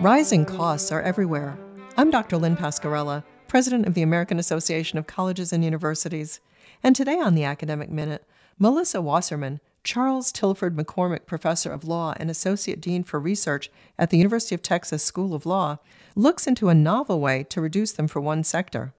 Rising 0.00 0.44
costs 0.44 0.92
are 0.92 1.00
everywhere. 1.00 1.58
I'm 1.96 2.10
Dr. 2.10 2.36
Lynn 2.36 2.54
Pasquerella, 2.54 3.24
president 3.48 3.86
of 3.86 3.94
the 3.94 4.02
American 4.02 4.38
Association 4.38 4.98
of 4.98 5.06
Colleges 5.06 5.54
and 5.54 5.64
Universities. 5.64 6.38
And 6.82 6.94
today 6.94 7.18
on 7.18 7.34
the 7.34 7.44
Academic 7.44 7.88
Minute, 7.88 8.22
Melissa 8.58 9.00
Wasserman, 9.00 9.58
Charles 9.84 10.32
Tilford 10.32 10.76
McCormick 10.76 11.24
Professor 11.24 11.72
of 11.72 11.84
Law 11.84 12.12
and 12.18 12.28
Associate 12.28 12.78
Dean 12.78 13.04
for 13.04 13.18
Research 13.18 13.70
at 13.98 14.10
the 14.10 14.18
University 14.18 14.54
of 14.54 14.60
Texas 14.60 15.02
School 15.02 15.34
of 15.34 15.46
Law, 15.46 15.78
looks 16.14 16.46
into 16.46 16.68
a 16.68 16.74
novel 16.74 17.18
way 17.18 17.42
to 17.44 17.62
reduce 17.62 17.92
them 17.92 18.06
for 18.06 18.20
one 18.20 18.44
sector. 18.44 18.92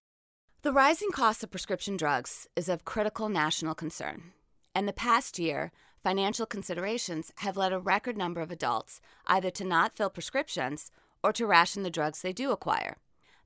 The 0.64 0.73
rising 0.73 1.11
cost 1.11 1.43
of 1.43 1.52
prescription 1.52 1.95
drugs 1.95 2.48
is 2.55 2.70
of 2.70 2.86
critical 2.86 3.29
national 3.29 3.75
concern. 3.75 4.32
And 4.73 4.88
the 4.88 4.93
past 4.93 5.38
year, 5.38 5.71
financial 6.04 6.45
considerations 6.45 7.32
have 7.38 7.57
led 7.57 7.73
a 7.73 7.79
record 7.79 8.18
number 8.18 8.41
of 8.41 8.52
adults 8.52 9.02
either 9.25 9.50
to 9.52 9.64
not 9.64 9.96
fill 9.96 10.09
prescriptions 10.09 10.91
or 11.23 11.33
to 11.33 11.46
ration 11.46 11.83
the 11.83 11.89
drugs 11.89 12.21
they 12.21 12.33
do 12.33 12.51
acquire. 12.51 12.97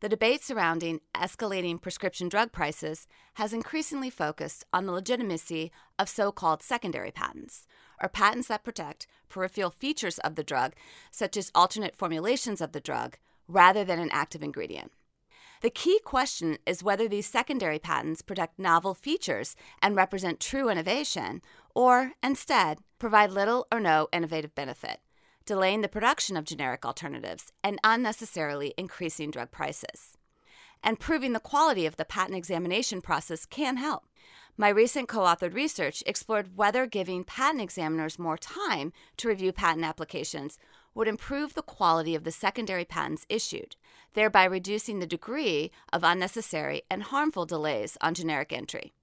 The 0.01 0.09
debate 0.09 0.43
surrounding 0.43 1.01
escalating 1.13 1.79
prescription 1.79 2.27
drug 2.27 2.51
prices 2.51 3.07
has 3.35 3.53
increasingly 3.53 4.09
focused 4.09 4.65
on 4.73 4.87
the 4.87 4.91
legitimacy 4.91 5.71
of 5.99 6.09
so 6.09 6.31
called 6.31 6.63
secondary 6.63 7.11
patents, 7.11 7.67
or 8.01 8.09
patents 8.09 8.47
that 8.47 8.63
protect 8.63 9.05
peripheral 9.29 9.69
features 9.69 10.17
of 10.19 10.33
the 10.33 10.43
drug, 10.43 10.73
such 11.11 11.37
as 11.37 11.51
alternate 11.53 11.95
formulations 11.95 12.61
of 12.61 12.71
the 12.71 12.81
drug, 12.81 13.17
rather 13.47 13.83
than 13.83 13.99
an 13.99 14.09
active 14.11 14.41
ingredient. 14.41 14.91
The 15.61 15.69
key 15.69 15.99
question 16.03 16.57
is 16.65 16.83
whether 16.83 17.07
these 17.07 17.27
secondary 17.27 17.77
patents 17.77 18.23
protect 18.23 18.57
novel 18.57 18.95
features 18.95 19.55
and 19.83 19.95
represent 19.95 20.39
true 20.39 20.69
innovation, 20.69 21.43
or 21.75 22.13
instead 22.23 22.79
provide 22.99 23.31
little 23.31 23.67
or 23.71 23.79
no 23.79 24.07
innovative 24.11 24.53
benefit, 24.55 24.99
delaying 25.45 25.81
the 25.81 25.87
production 25.87 26.37
of 26.37 26.45
generic 26.45 26.85
alternatives 26.85 27.51
and 27.63 27.79
unnecessarily 27.83 28.73
increasing 28.77 29.31
drug 29.31 29.51
prices. 29.51 30.17
And 30.83 30.99
proving 30.99 31.33
the 31.33 31.39
quality 31.39 31.85
of 31.85 31.97
the 31.97 32.05
patent 32.05 32.37
examination 32.37 33.01
process 33.01 33.45
can 33.45 33.77
help. 33.77 34.05
My 34.57 34.69
recent 34.69 35.07
co 35.07 35.19
authored 35.19 35.53
research 35.53 36.03
explored 36.05 36.57
whether 36.57 36.85
giving 36.85 37.23
patent 37.23 37.61
examiners 37.61 38.19
more 38.19 38.37
time 38.37 38.91
to 39.17 39.27
review 39.27 39.51
patent 39.51 39.85
applications 39.85 40.57
would 40.93 41.07
improve 41.07 41.53
the 41.53 41.61
quality 41.61 42.15
of 42.15 42.23
the 42.23 42.31
secondary 42.31 42.85
patents 42.85 43.25
issued, 43.29 43.75
thereby 44.13 44.43
reducing 44.43 44.99
the 44.99 45.07
degree 45.07 45.71
of 45.93 46.03
unnecessary 46.03 46.81
and 46.89 47.03
harmful 47.03 47.45
delays 47.45 47.97
on 48.01 48.13
generic 48.13 48.51
entry. 48.51 48.93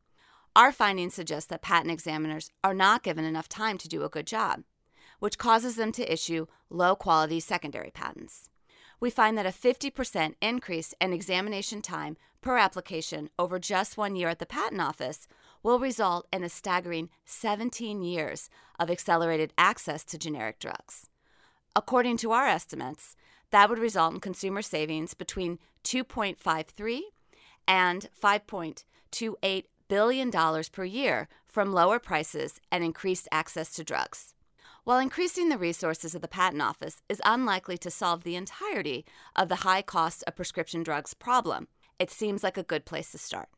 Our 0.58 0.72
findings 0.72 1.14
suggest 1.14 1.50
that 1.50 1.62
patent 1.62 1.92
examiners 1.92 2.50
are 2.64 2.74
not 2.74 3.04
given 3.04 3.24
enough 3.24 3.48
time 3.48 3.78
to 3.78 3.86
do 3.86 4.02
a 4.02 4.08
good 4.08 4.26
job, 4.26 4.64
which 5.20 5.38
causes 5.38 5.76
them 5.76 5.92
to 5.92 6.12
issue 6.12 6.48
low 6.68 6.96
quality 6.96 7.38
secondary 7.38 7.92
patents. 7.92 8.50
We 8.98 9.08
find 9.08 9.38
that 9.38 9.46
a 9.46 9.50
50% 9.50 10.34
increase 10.42 10.94
in 11.00 11.12
examination 11.12 11.80
time 11.80 12.16
per 12.40 12.58
application 12.58 13.30
over 13.38 13.60
just 13.60 13.96
one 13.96 14.16
year 14.16 14.28
at 14.30 14.40
the 14.40 14.46
Patent 14.46 14.80
Office 14.80 15.28
will 15.62 15.78
result 15.78 16.26
in 16.32 16.42
a 16.42 16.48
staggering 16.48 17.08
17 17.24 18.02
years 18.02 18.50
of 18.80 18.90
accelerated 18.90 19.52
access 19.56 20.02
to 20.06 20.18
generic 20.18 20.58
drugs. 20.58 21.08
According 21.76 22.16
to 22.16 22.32
our 22.32 22.48
estimates, 22.48 23.14
that 23.52 23.70
would 23.70 23.78
result 23.78 24.12
in 24.14 24.18
consumer 24.18 24.62
savings 24.62 25.14
between 25.14 25.60
2.53 25.84 27.02
and 27.68 28.08
5.28 28.20 29.64
billion 29.88 30.30
dollars 30.30 30.68
per 30.68 30.84
year 30.84 31.28
from 31.46 31.72
lower 31.72 31.98
prices 31.98 32.60
and 32.70 32.84
increased 32.84 33.28
access 33.32 33.72
to 33.72 33.84
drugs. 33.84 34.34
While 34.84 34.98
increasing 34.98 35.48
the 35.48 35.58
resources 35.58 36.14
of 36.14 36.22
the 36.22 36.28
Patent 36.28 36.62
Office 36.62 37.02
is 37.08 37.20
unlikely 37.24 37.76
to 37.78 37.90
solve 37.90 38.22
the 38.22 38.36
entirety 38.36 39.04
of 39.36 39.48
the 39.48 39.56
high 39.56 39.82
cost 39.82 40.24
of 40.26 40.36
prescription 40.36 40.82
drugs 40.82 41.12
problem, 41.14 41.68
it 41.98 42.10
seems 42.10 42.42
like 42.42 42.56
a 42.56 42.62
good 42.62 42.84
place 42.84 43.10
to 43.12 43.18
start. 43.18 43.48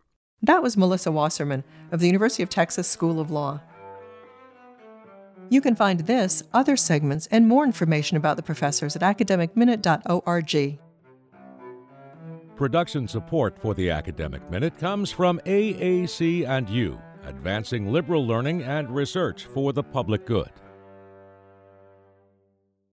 That 0.43 0.63
was 0.63 0.77
Melissa 0.77 1.13
Wasserman 1.13 1.65
of 1.93 2.01
the 2.01 2.07
University 2.07 2.43
of 2.43 2.49
Texas 2.49 2.89
School 2.89 3.21
of 3.21 3.31
Law. 3.31 3.61
You 5.51 5.61
can 5.61 5.75
find 5.75 6.01
this, 6.01 6.43
other 6.53 6.77
segments, 6.77 7.27
and 7.27 7.47
more 7.47 7.65
information 7.65 8.17
about 8.17 8.37
the 8.37 8.43
professors 8.43 8.97
at 8.97 9.03
academicminute.org. 9.03 10.79
Production 12.61 13.09
support 13.09 13.59
for 13.59 13.73
the 13.73 13.89
Academic 13.89 14.43
Minute 14.51 14.77
comes 14.77 15.11
from 15.11 15.41
AAC 15.47 16.47
and 16.47 16.69
U, 16.69 17.01
advancing 17.25 17.91
liberal 17.91 18.27
learning 18.27 18.65
and 18.65 18.95
research 18.95 19.47
for 19.47 19.73
the 19.73 19.83
public 19.83 20.27
good. 20.27 20.51